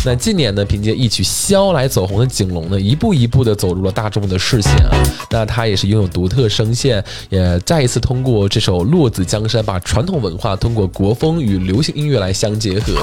[0.04, 4.90] 那近年呢，凭借一曲《萧》来走红的景龙呢，一步一步的走入了大众的视线啊。
[5.30, 12.94] 那他也是拥有独特声线，也再一次通过这首《落子江山》，把传统文化通过国风与流行音乐来相结合，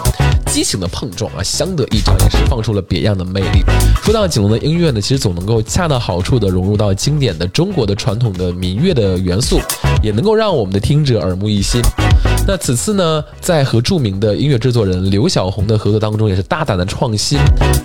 [0.48, 3.64] 激情的碰撞啊，相得益彰，也是放出了别样的魅力。
[4.04, 9.62] 说到景龙的音乐呢，其实总能够恰到好处的融入到经典的中国的传统的民乐的元素，
[10.04, 11.82] 也能够让我们的听者耳目一新。
[12.50, 17.38] 那此次呢，在和著名的音乐制作人刘小红的合作当中，也是大胆的创新。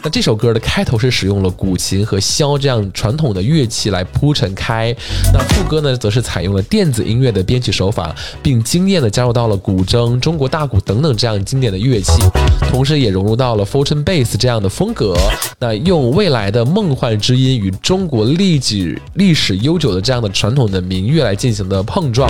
[0.02, 4.96] 那这首歌的开头是使用了古琴和箫这样传统的乐器来铺陈开，
[5.34, 12.12] 那副歌呢，则是采用了电子音乐的编曲手法，并惊艳的加入到了古筝、中国大鼓等等这样经典的乐器，
[12.70, 15.14] 同时也融入到了 Fortune Bass 这样的风格。
[15.58, 22.26] 那用未来的梦幻之音与中国历史历史悠久的这样的传统的民乐来进行的碰撞，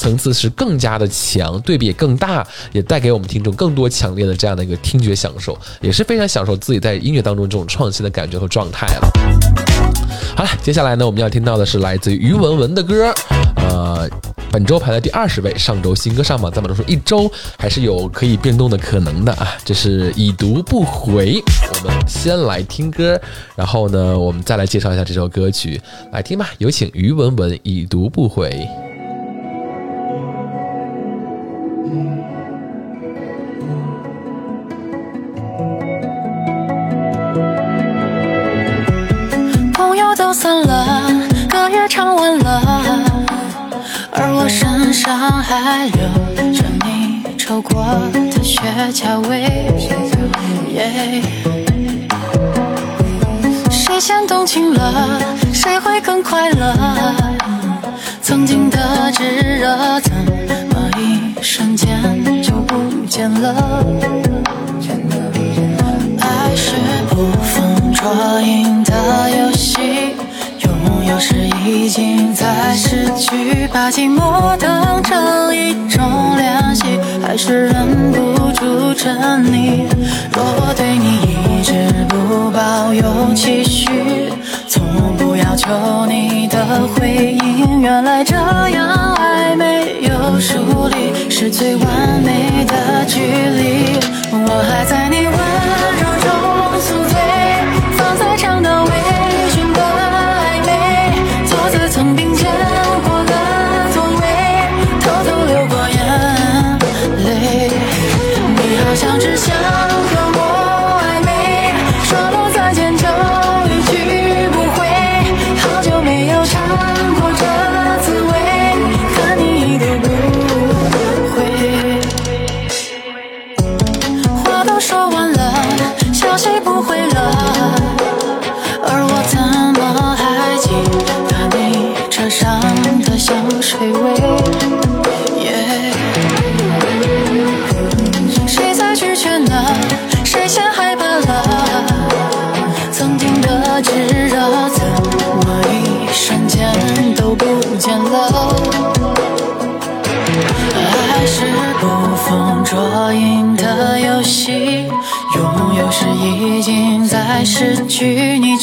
[0.00, 9.10] 层次是更加的强，对对比也更大，也带给我们听众更多强烈的这样的一个听觉享受，也是非常享受自己在音乐当中这种创新的感觉和状态了。
[10.34, 13.12] 好了，接下来呢，我们要听到的是来自于于文文的歌，
[13.56, 14.08] 呃。
[14.52, 19.48] 本周排在第二十位，上周新歌上榜，咱们都说一周还是有可以变动的可能的啊。
[19.66, 21.42] 这是已读不回，
[21.74, 23.20] 我们先来听歌，
[23.54, 25.78] 然后呢，我们再来介绍一下这首歌曲，
[26.10, 26.48] 来听吧。
[26.56, 28.48] 有请于文文《已读不回》。
[40.26, 41.08] 都散了，
[41.48, 42.60] 歌也唱完了，
[44.10, 48.60] 而我身上还留着你抽过的雪
[48.92, 49.72] 茄味。
[53.70, 55.20] 谁先动情了，
[55.52, 56.74] 谁会更快乐？
[58.20, 60.12] 曾经的炙热，怎
[60.72, 63.84] 么一瞬间就不见了？
[66.18, 66.72] 爱是
[67.10, 68.92] 捕风捉影的
[69.30, 69.95] 游戏，
[71.08, 76.82] 有时已经在失去，把寂寞当成一种练习，
[77.24, 79.86] 还是忍不住沉溺。
[80.34, 81.72] 若我对你一直
[82.08, 83.88] 不抱有期许，
[84.68, 84.82] 从
[85.16, 85.70] 不要求
[86.06, 93.98] 你的回应，原来这样爱没有疏离，是最完美的距离。
[94.32, 95.26] 我还在你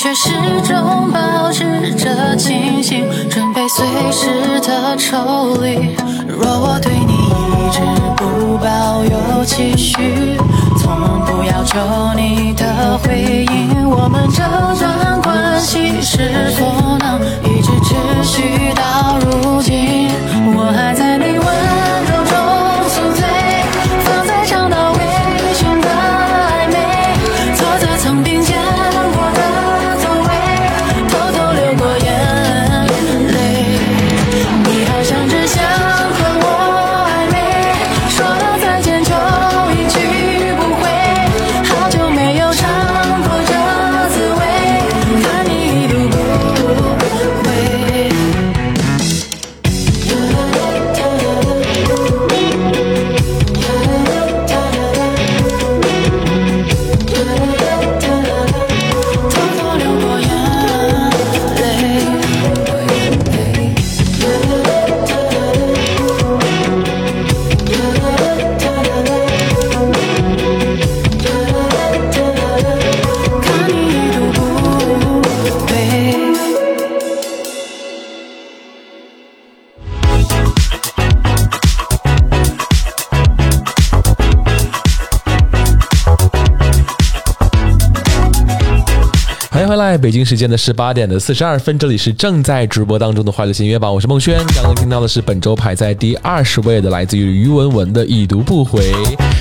[0.04, 0.32] 却始
[0.68, 5.95] 终保持着清醒，准备随时的抽离。
[6.28, 7.80] 若我对你一直
[8.18, 10.38] 不抱有期许，
[10.78, 11.80] 从不要求
[12.18, 14.43] 你的回应，我们这
[14.78, 17.95] 段关系是否能一直持
[18.26, 19.72] 续到如今？
[90.14, 94.38] 北京时间的十八点的四十二分，这里是正在直播当中的快乐新约榜，我是孟轩。
[94.53, 98.91] 刚刚听到的是本周排在第二十位的，来自于于文文的《已读不回》。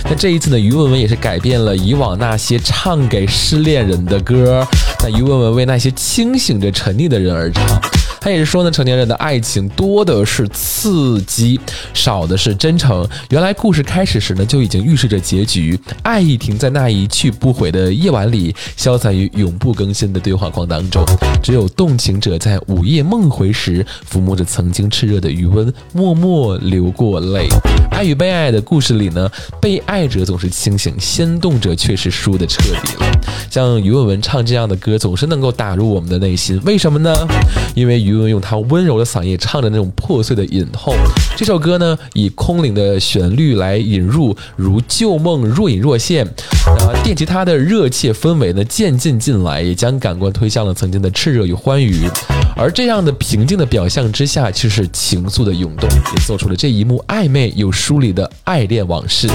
[0.05, 4.66] 那这一次呢，于文文也是改变了以往那些唱给失恋人的歌，
[5.03, 7.79] 那于文文为那些清醒着沉溺的人而唱。
[8.23, 11.59] 他也是说呢，成年人的爱情多的是刺激，
[11.93, 13.05] 少的是真诚。
[13.31, 15.77] 原来故事开始时呢，就已经预示着结局。
[16.05, 21.05] 爱意停在那一去不回的夜晚里，消散于永不更新的对话框当中。
[21.43, 27.49] 只有动情者在午夜梦回时，抚摸着曾经炽热的余温，默默流过泪。
[27.91, 29.29] 爱与被爱的故事里呢，
[29.61, 33.20] 被爱者总是清醒，先动者却是输的彻底了。
[33.51, 36.61] 像于文文唱这样的歌，总是能够打入我们的内心。
[36.64, 37.12] 为什么呢？
[37.75, 40.95] 因为于文用他温柔的嗓音唱着那种破碎的隐痛。
[41.37, 46.27] 这首歌呢，以空灵的旋律来引入，如旧梦若隐若现。
[46.27, 52.09] 啊，电吉他的热切氛围呢，渐进进来，也将感官推向了曾经的炽热与欢愉。
[52.55, 59.29] 而这样的平静的表象之下，却是情愫的涌动，也做出了这一幕暧昧又疏离的爱恋往事。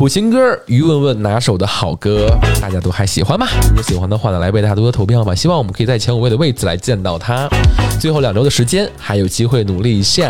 [0.00, 2.26] 苦情歌，于文文拿手的好歌，
[2.58, 3.46] 大家都还喜欢吗？
[3.68, 5.34] 如果喜欢的话呢，来为大家多多投票吧。
[5.34, 7.46] 希望我们可以在前五位的位置来见到他。
[8.00, 10.26] 最后两周的时间，还有机会努力一下。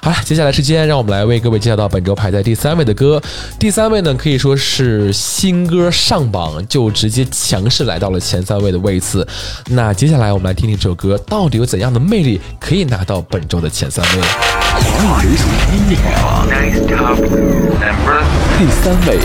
[0.00, 3.22] 好了，接下来时间让我们来为各位介绍到本周排在第三位的歌。
[3.58, 9.28] 第三位呢，可以说是新歌上榜就直接强势来到了前三位的位次。
[9.66, 14.22] 那接下来我们来听听这首歌到底有怎样的魅力，可以拿到本周的前三位。
[14.96, 16.46] 华语流行音乐榜
[18.56, 19.18] 第三位。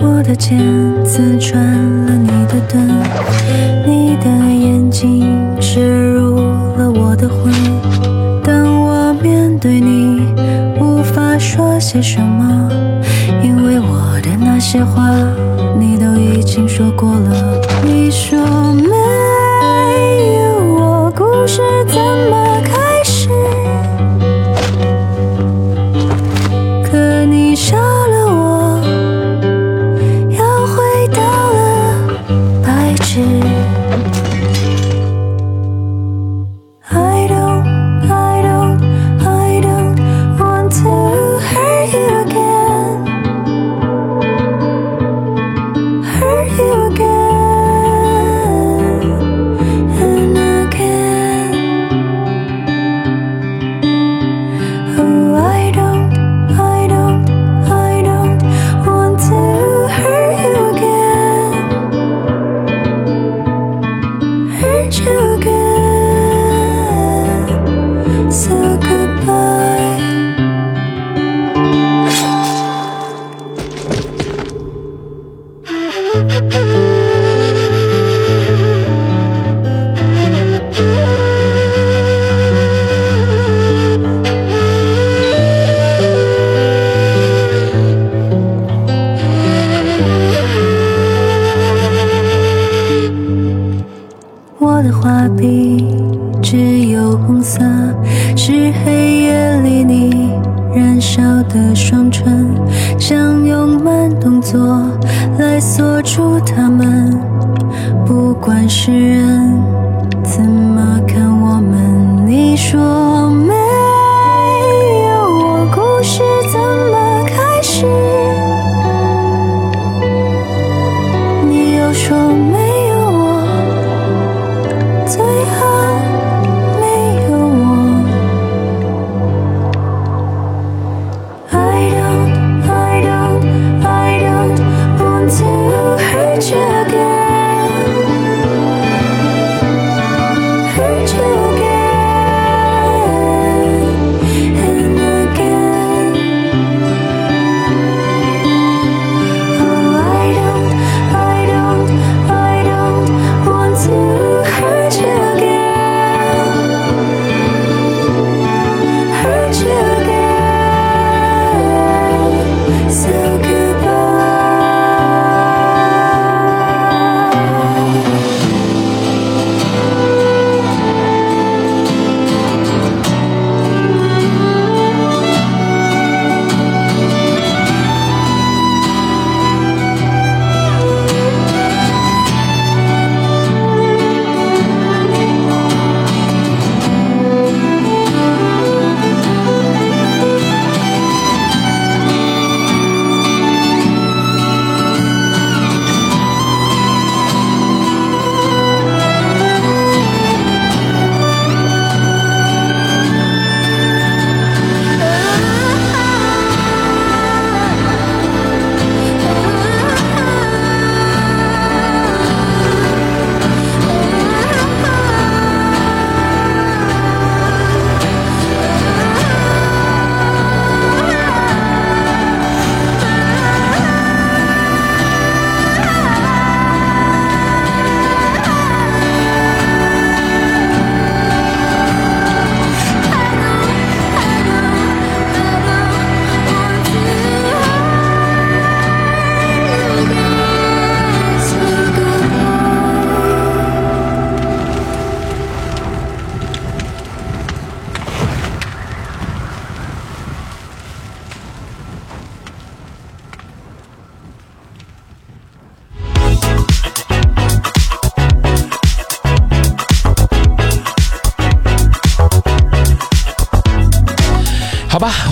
[0.00, 0.58] 我的剑
[1.04, 1.62] 刺穿
[2.06, 2.76] 了你的盾，
[3.86, 5.24] 你的眼睛
[5.60, 6.36] 射入
[6.76, 7.52] 了我的魂。
[11.92, 12.70] 些什么，
[13.42, 15.10] 因为我的那些话
[15.78, 17.60] 你都已经说过了。
[17.84, 18.38] 你说
[18.72, 21.60] 没有我，故事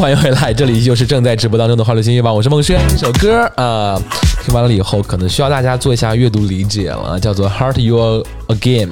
[0.01, 2.81] 欢迎回来，这里依旧是正在直播当中的花流星乐榜，我是孟轩。
[2.89, 4.01] 这首歌啊、
[4.43, 8.89] 听完了以后，可能需要大家做一下阅读理解了，叫做《Heart You Again》，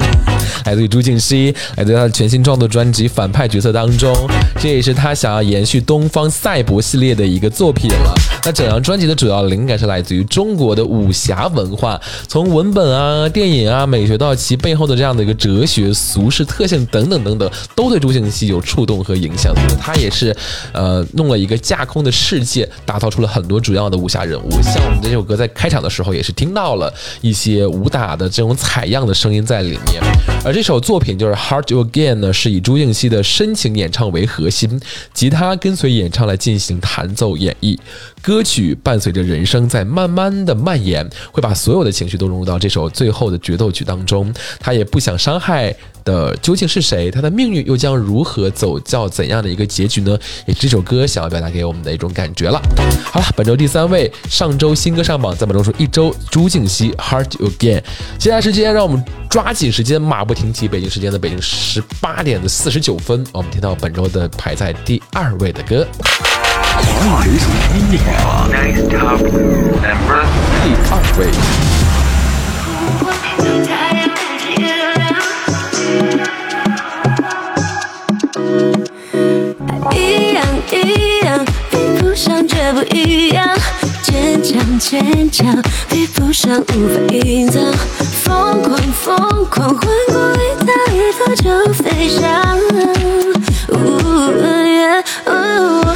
[0.67, 4.15] 来自于朱婧汐，来自于她的全新创作专辑《反派角色》当中，
[4.61, 8.15] 这也是她想要延续东方赛博系列的一个作品了。
[8.45, 19.55] 那整张专辑的主要灵感是来自于中国的武侠文化，从文本啊、电影啊、美学到其背后的这样的一个哲学、俗世特性等等等等，都对朱婧汐有触动和影响。
[19.55, 20.35] 所以她也是
[20.73, 24.51] 呃弄了一个架空的世界，打造出了很多主要的武侠人物。
[24.63, 30.03] 像我们这首歌在开场的时候也是听到了一些武打的这种采样的声音在里面。
[30.45, 34.81] 而这首作品就是《Heart Again》呢，是以朱婧汐的深情演唱为核心，
[35.13, 37.77] 吉他跟随演唱来进行弹奏演绎。
[38.29, 44.31] 歌曲伴随着人声在慢慢的蔓延，会把所有的情绪都融入到这首最后的决斗曲当中。
[44.61, 45.75] 他也不想伤害
[46.05, 47.11] 的究竟是谁？
[47.11, 50.19] 他的命运又将如何走到怎样的一个结局呢？
[50.45, 52.61] 也是这首歌想要表达给我们的一种感觉了。
[53.03, 57.81] 好了，本周第三位，上周新歌上榜，在本周说一周，朱静熙《Heart Again》。
[58.19, 65.89] 接下来时间，让我们抓紧时间，马不停蹄，北京时间的北京十八点的四十九分，我们听到本周的排在第二位的歌。
[66.59, 68.93] 华语流行音乐榜第
[70.89, 71.21] 二位。
[79.95, 79.97] 一
[80.35, 80.37] 样
[80.73, 80.75] 一
[81.25, 81.27] 样，
[81.71, 82.97] 比不上绝不一
[83.31, 83.49] 样。
[84.03, 87.63] 坚强坚强，比不上无法隐藏。
[88.25, 89.79] 疯狂疯狂，换
[90.09, 92.21] 过一套衣服就飞翔。
[93.71, 93.77] 呜
[94.67, 95.29] 耶呜
[95.85, 95.88] 从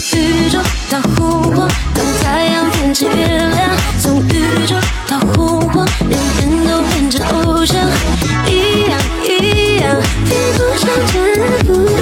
[0.00, 3.70] 宇宙到洪荒，当太阳变成月亮。
[4.00, 4.74] 从宇宙
[5.06, 7.76] 到洪荒，人人都变成偶像。
[8.46, 9.94] 一样一样，
[10.24, 11.99] 比不上真的不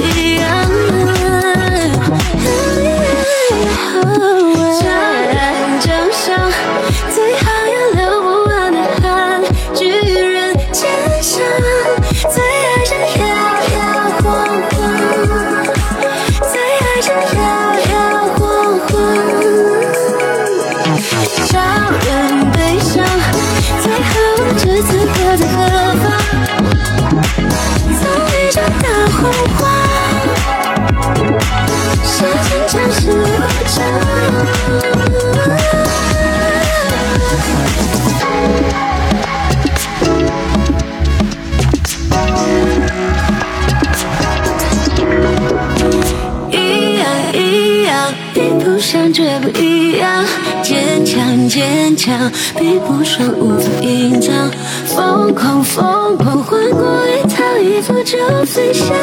[58.11, 58.98] 就飞翔。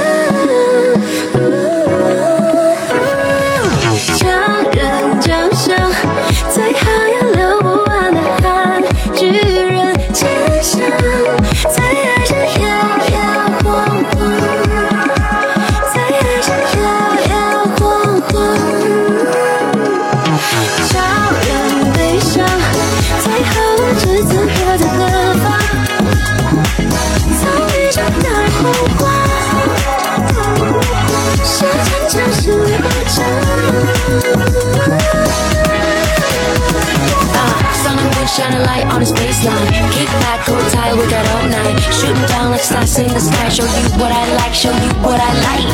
[42.64, 43.48] Shooting down like stars in the sky.
[43.48, 45.68] Show you what I like, show you what I like.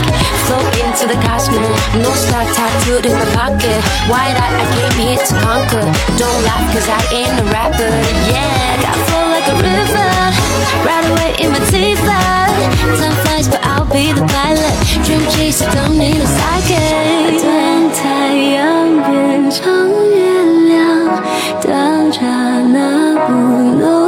[0.46, 1.62] Float into the cosmos,
[1.94, 3.78] no star tattooed in my pocket.
[4.10, 5.86] Wide eyed, I came here to conquer.
[6.18, 7.92] Don't laugh, cause I ain't a rapper.
[8.26, 10.10] Yeah, I flow like a river.
[10.82, 12.02] Right away in my teeth.
[12.98, 14.74] Time flies, but I'll be the pilot.
[15.06, 17.42] Dream chaser, don't need a sidekick.
[17.42, 18.56] 当太阳
[19.06, 19.62] 变成
[20.10, 20.18] 月
[20.68, 21.22] 亮，
[21.62, 23.99] 当刹那不能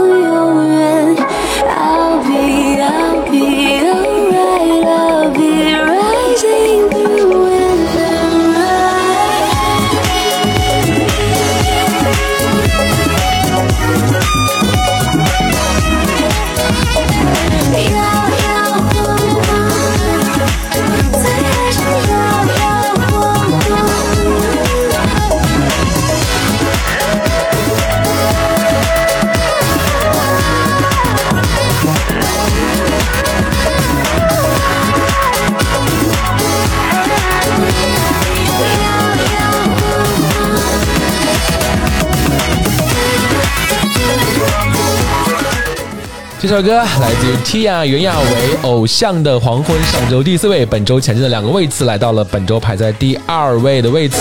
[46.53, 48.27] 首歌来自于 Tia 袁娅维
[48.61, 54.17] 《偶像的黄昏》，上周第四位，本周前进的两个位次，来到了本周排在第二位的位次。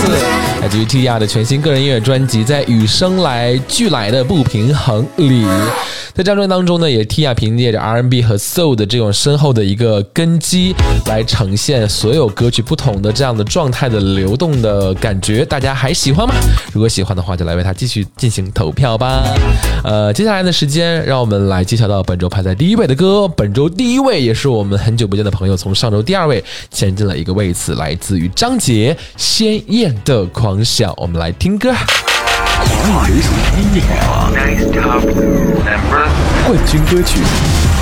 [0.59, 5.45] 来自于 Tia 的全新个人音乐专辑，在与生来俱来的不平衡里，
[6.15, 10.75] 在这张专当中呢，也 Tia 凭借着 R&B 和 Soul 的这种深厚的一个根基，
[11.07, 15.43] 来呈现所有歌曲不同的这样的状态的流动的感觉。
[15.43, 16.35] 大家还喜欢吗？
[16.71, 19.23] 如果喜欢的话，就来为他继续进行投票吧。
[19.83, 23.27] 呃，接下来的时间，让我们来揭晓到本周排在第一位的歌。
[23.29, 30.91] 本周第一位也是我们很久不见的朋友，从上周第二位前进了一个位次，来自于张杰《鲜艳的狂想》。
[30.97, 31.73] 我们来听歌。
[32.55, 33.81] 华语流行音乐
[36.45, 37.72] 冠军歌曲。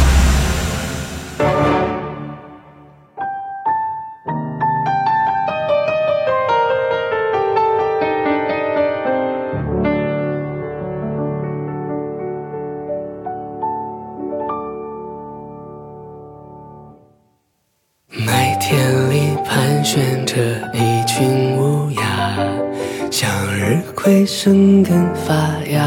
[24.04, 25.36] 会生根发
[25.70, 25.80] 芽。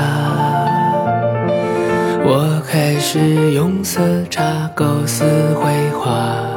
[2.23, 3.19] 我开始
[3.55, 4.01] 用色
[4.31, 5.25] 差构思
[5.57, 6.57] 绘画，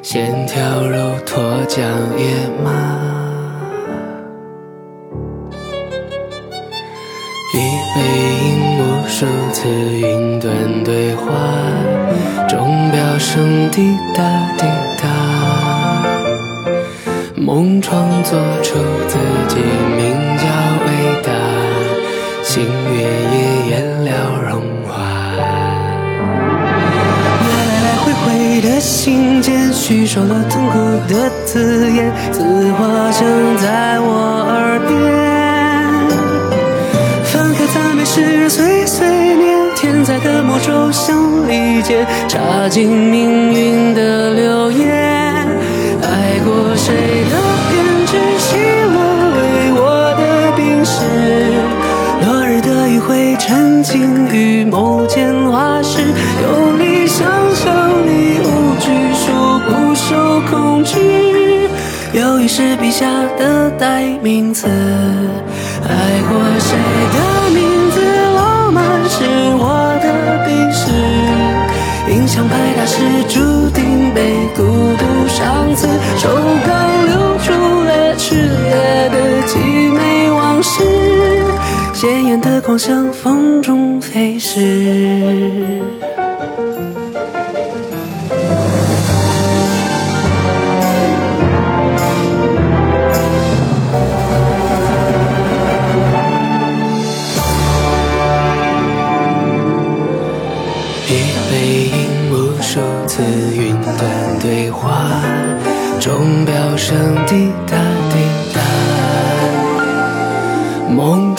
[0.00, 1.80] 线条如脱缰
[2.16, 2.72] 野马。
[7.52, 7.58] 一
[7.94, 8.00] 背
[8.48, 8.48] 影
[8.80, 11.26] 无数次云端对话，
[12.48, 14.22] 钟表声滴答
[14.56, 14.64] 滴
[15.02, 15.04] 答。
[17.36, 19.18] 梦创作出自
[19.48, 19.60] 己
[19.94, 20.44] 名叫
[21.06, 21.30] 伟大，
[22.42, 22.96] 星月
[23.32, 23.36] 也
[23.70, 24.12] 颜料
[24.48, 24.88] 融化。
[27.52, 30.78] 来来回回的信件，叙说了痛苦
[31.08, 32.42] 的字眼，字
[32.72, 33.24] 花香
[33.58, 34.08] 在我
[34.50, 34.90] 耳边。
[37.22, 39.46] 翻开赞美诗人碎碎念，
[39.76, 41.16] 天才的魔咒像
[41.48, 45.46] 利剑，插进命运的流言。
[46.02, 46.92] 爱过谁
[47.30, 47.36] 的
[47.70, 47.85] 偏
[50.86, 51.02] 是。
[52.24, 56.00] 落日的余晖沉浸于某间画室，
[56.42, 57.66] 有理想象
[58.06, 58.46] 力无
[58.80, 59.24] 拘束，
[59.66, 60.96] 不受控制。
[62.12, 63.06] 忧郁是笔下
[63.38, 64.68] 的代名词。
[64.68, 65.90] 爱
[66.28, 66.78] 过谁
[67.14, 67.16] 的
[67.50, 68.00] 名字，
[68.34, 69.14] 浪漫是
[69.58, 69.64] 我
[70.02, 70.06] 的
[70.46, 70.80] 病史。
[72.08, 72.94] 印象派大师
[73.28, 74.62] 注定被孤
[74.96, 76.28] 独赏赐，手
[76.64, 76.70] 稿
[77.06, 77.12] 流
[77.44, 77.52] 出
[77.84, 78.32] 了炽
[78.62, 79.16] 烈的
[79.46, 80.00] 凄美
[80.56, 80.82] 往事，
[81.92, 84.58] 鲜艳的光向风中飞逝。
[101.06, 101.10] 一
[101.50, 103.22] 背影无数次
[103.54, 105.04] 云端对话，
[106.00, 107.85] 钟表声滴答。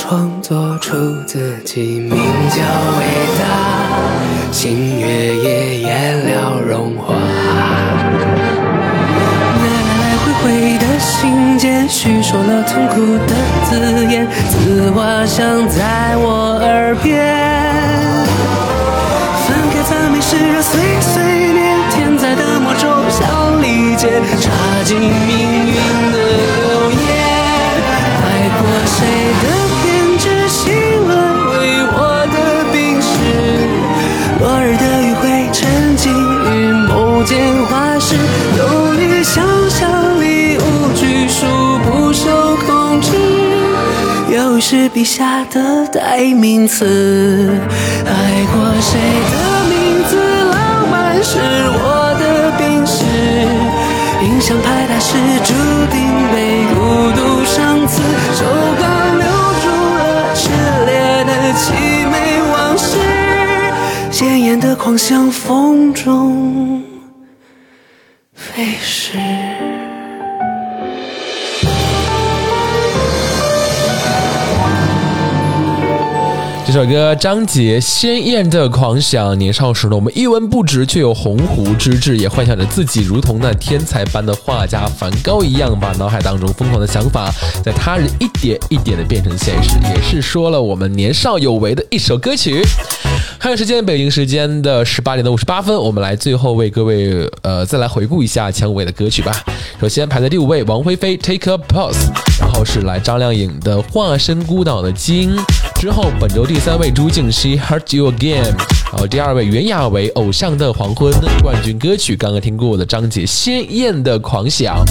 [0.09, 0.95] 创作出
[1.25, 3.03] 自己名叫伟
[3.37, 3.43] 大，
[4.53, 7.13] 星月也颜料融化。
[9.59, 9.67] 来
[9.99, 13.35] 来回回的信件，叙说了痛苦的
[13.65, 17.19] 字眼，字画响在我耳边。
[19.45, 24.53] 翻开赞美诗碎碎念，天才的魔咒像利剑，插
[24.85, 25.75] 进命运
[26.13, 26.97] 的流言。
[28.23, 29.03] 爱过谁
[29.43, 29.45] 的
[44.69, 46.83] 是笔下的代名词。
[48.05, 48.11] 爱
[48.51, 48.99] 过谁
[49.31, 50.17] 的名字，
[50.51, 53.05] 浪漫是我的病史。
[54.25, 55.15] 印象派大师
[55.45, 55.53] 注
[55.89, 55.95] 定
[56.33, 56.79] 被孤
[57.15, 58.01] 独伤刺，
[58.35, 58.43] 手
[58.77, 58.83] 稿
[59.15, 59.25] 留
[59.63, 59.65] 住
[59.95, 60.51] 了炽
[60.85, 61.63] 烈的凄
[62.11, 62.13] 美
[62.51, 62.99] 往事，
[64.11, 66.76] 鲜艳的狂想风中
[76.77, 87.33] 首歌张杰鲜艳的狂想，年少时呢，我们一文不值，却有鸿鹄之志，也幻想着自己如同那天才般的画家梵高一样，把脑海当中疯狂的想法，
[87.65, 92.61] 在他人一点一点的变成现实，也是说了我们年少有为的一首歌曲。
[93.39, 99.33] 看看时间，北京时间的十八点的五十八分，我们来最后为各位呃再来回顾一下前五位的歌曲吧。
[99.81, 101.93] 首先排在第五位，王菲菲《Take a Pause》，
[102.39, 105.35] 然后是来张靓颖的《化身孤岛的鲸》，
[105.79, 108.57] 之后本周第三位朱婧汐《Hurt You Again》，然
[108.91, 114.83] 好，第二位袁娅维《偶像的黄昏》冠军歌曲，刚刚听过的张杰《鲜艳的狂想》，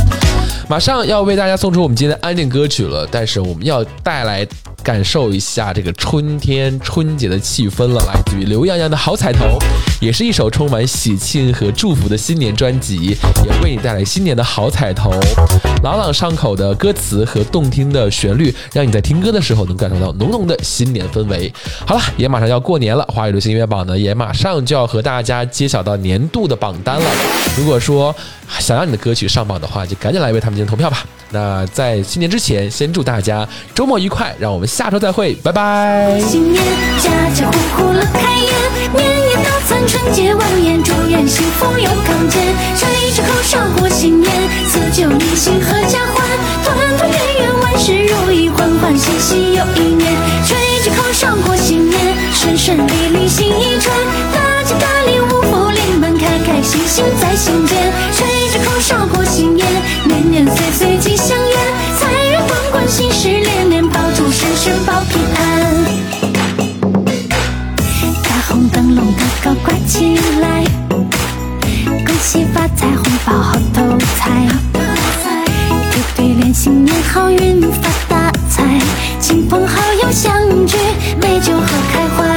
[0.70, 4.48] 马上要为大家送出我们今天的安定歌曲了，但是我们要带来。
[4.86, 9.58] 感受一下这个春天春节的气氛了，来自于刘洋洋的好彩头，
[10.00, 15.10] 也是一首充满喜庆和祝福的新年专辑，也为你带来新年的好彩头。
[15.82, 21.52] 朗朗上口的歌词和动听的旋律，让你在听歌的时候能感受到浓浓的新年氛围。
[21.84, 27.10] 好了，也马上要过年了，华语流行音乐榜呢也马上就要和大家揭晓到年度的榜单了。
[27.58, 28.14] 如果说
[28.60, 31.04] 想让你的歌曲上榜的话，就赶紧来为他们进行投票吧。
[31.30, 36.20] 那在新年之前，先祝大家周末愉快，让我们下周再会，拜拜。
[36.20, 36.62] 新年
[37.02, 42.42] 家家户户乐开颜，年夜大餐春节晚宴，祝愿幸福又康健，
[42.76, 44.32] 吹着口哨过新年，
[44.70, 46.24] 辞旧迎新合家欢，
[46.64, 50.12] 团团圆圆万事如意，欢欢喜喜又一年，
[50.46, 52.00] 吹着口哨过新年，
[52.32, 53.92] 顺顺利利新一春，
[54.32, 59.66] 大吉大利五福临门，开开心心在心间，吹着口哨过新年，
[60.16, 61.56] 年年岁岁吉祥源，
[61.98, 65.84] 财源滚滚喜事连连，爆竹声声报平安。
[68.22, 74.30] 大红灯笼高高挂起来，恭喜发财，红包好头彩。
[74.72, 78.64] 对对联，新年好运发大财，
[79.20, 80.32] 亲朋好友相
[80.66, 80.78] 聚，
[81.20, 82.35] 美酒喝开怀。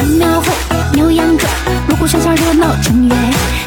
[0.00, 0.46] 干庙会，
[0.94, 1.52] 牛羊转，
[1.88, 3.14] 锣鼓喧嚣热闹正月，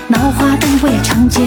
[0.08, 1.42] 闹花灯不夜长街，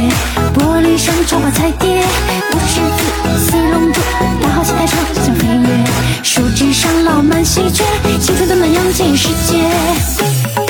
[0.55, 2.05] 玻璃上招把彩蝶，
[2.53, 4.01] 五狮子四龙珠，
[4.41, 7.82] 大号戏台上吉祥飞跃，树枝上落满喜鹊，
[8.20, 10.66] 青春的暖阳进世界。